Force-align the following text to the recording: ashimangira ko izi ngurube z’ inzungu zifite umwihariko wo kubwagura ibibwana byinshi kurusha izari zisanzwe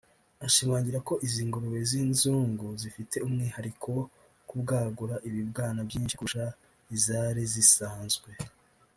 ashimangira 0.45 0.99
ko 1.07 1.13
izi 1.27 1.41
ngurube 1.47 1.79
z’ 1.89 1.91
inzungu 2.03 2.65
zifite 2.81 3.15
umwihariko 3.27 3.85
wo 3.97 4.05
kubwagura 4.49 5.15
ibibwana 5.27 5.79
byinshi 5.87 6.17
kurusha 6.17 6.45
izari 6.95 7.41
zisanzwe 7.53 8.29